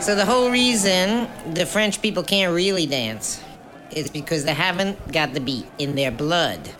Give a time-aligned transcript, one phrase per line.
[0.00, 3.44] So the whole reason the French people can't really dance
[3.90, 6.70] is because they haven't got the beat in their blood.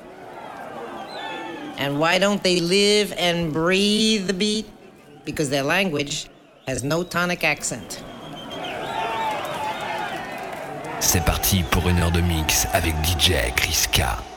[1.76, 4.66] And why don't they live and breathe the beat?
[5.26, 6.30] Because their language
[6.66, 8.02] has no tonic accent.
[11.00, 14.29] C'est parti pour une heure de mix avec DJ Chris K.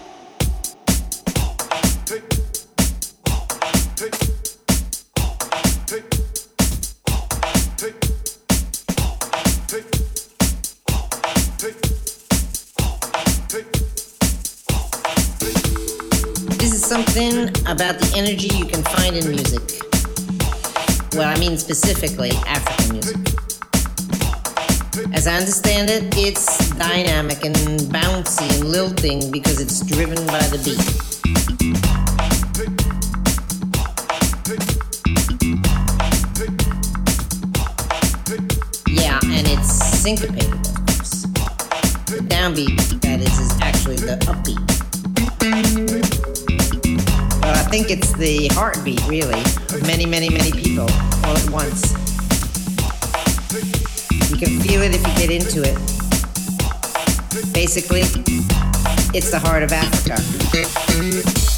[16.94, 19.82] something about the energy you can find in music.
[21.14, 23.18] Well, I mean specifically African music.
[25.12, 27.56] As I understand it, it's dynamic and
[27.90, 30.86] bouncy and lilting because it's driven by the beat.
[39.02, 39.74] Yeah, and it's
[40.04, 41.26] syncopated, of course.
[42.06, 44.63] The downbeat, that is, is actually the upbeat.
[47.74, 50.84] Think it's the heartbeat, really, of many, many, many people
[51.24, 51.92] all at once.
[54.30, 55.74] You can feel it if you get into it.
[57.52, 58.02] Basically,
[59.18, 61.53] it's the heart of Africa.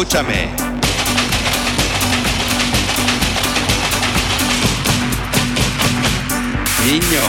[0.00, 0.48] Escúchame.
[6.86, 7.20] Niño.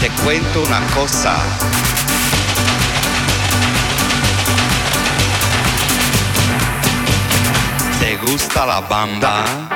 [0.00, 1.36] Te cuento una cosa.
[8.00, 9.75] ¿Te gusta la banda?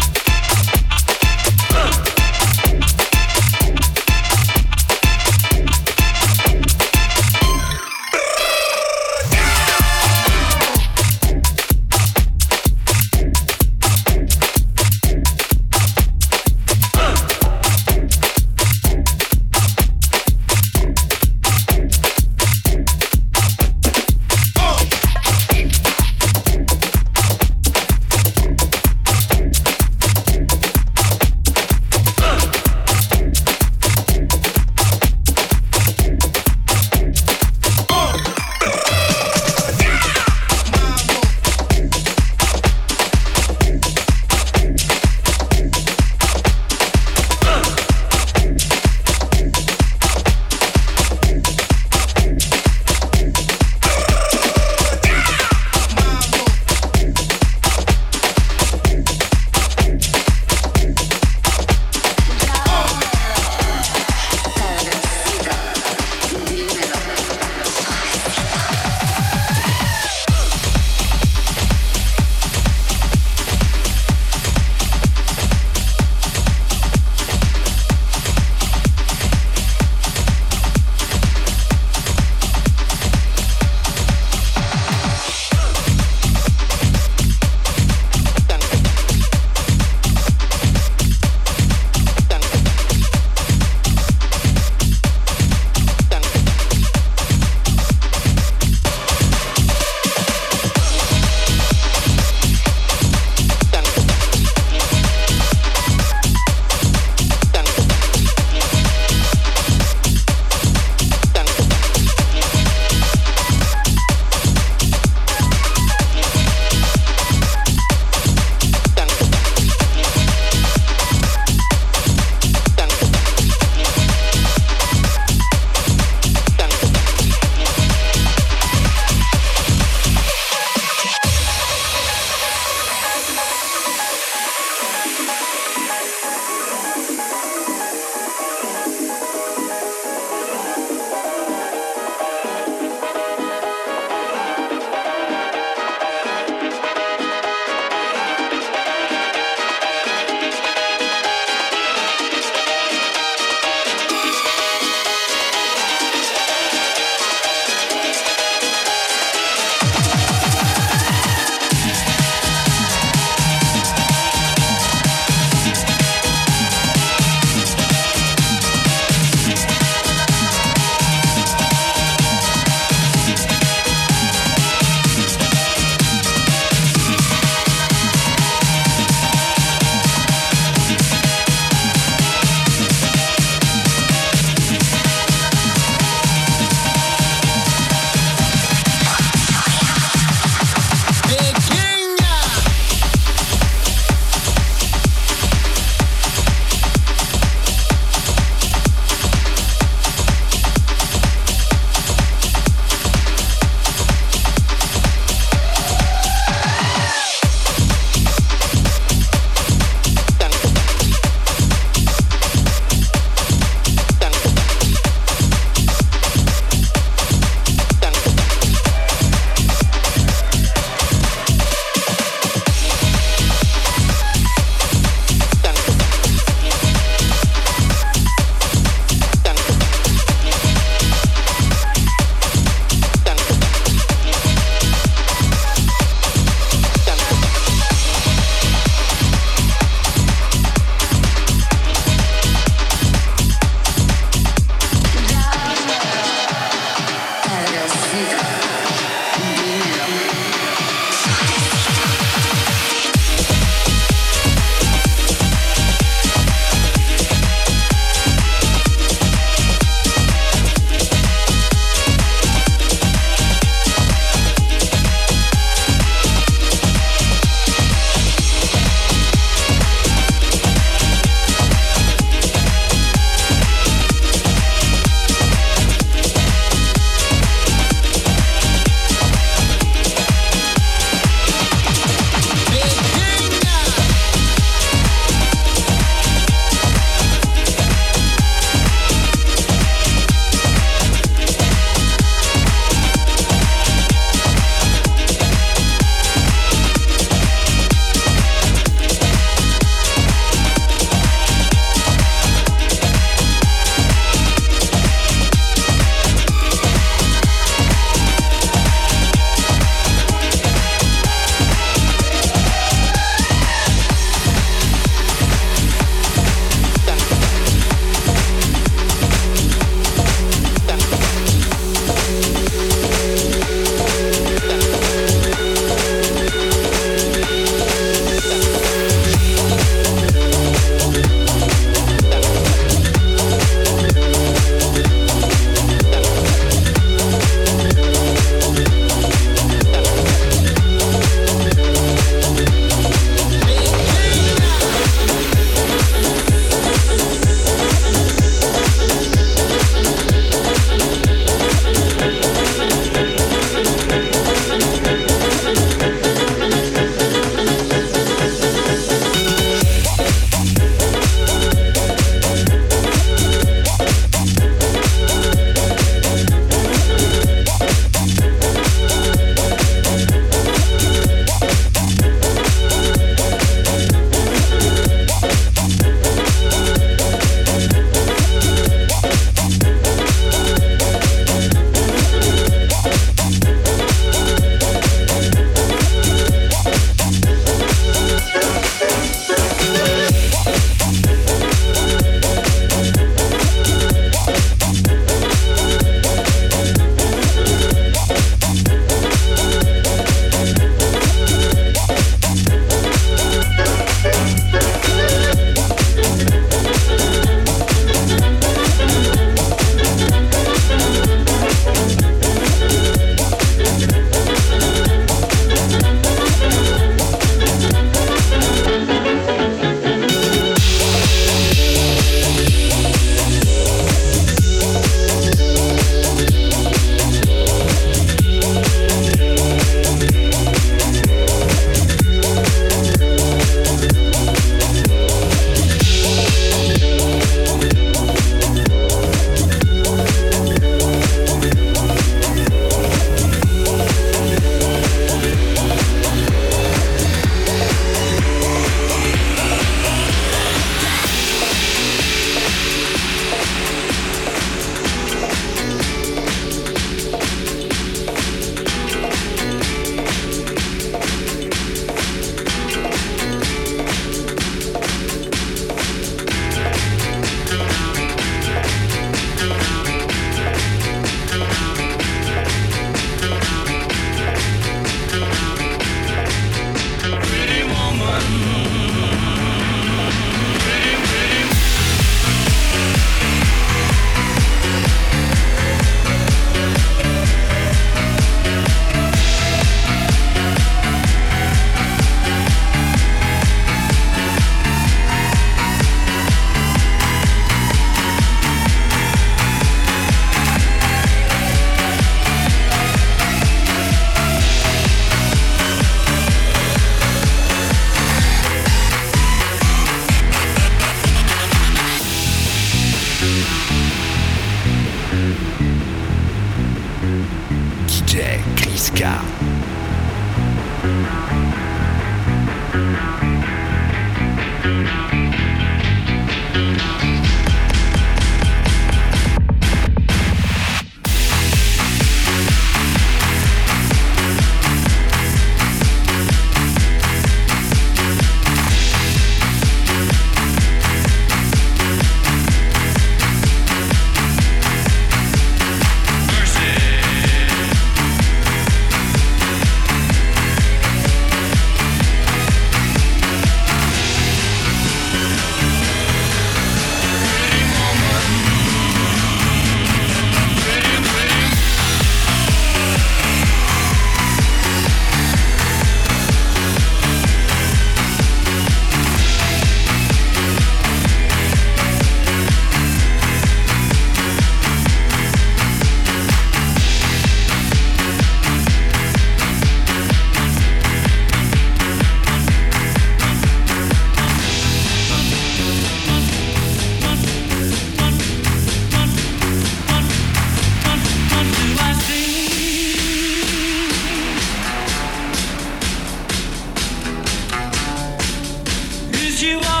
[599.61, 600.00] you are.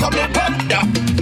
[0.00, 0.32] Come in
[0.72, 1.19] up,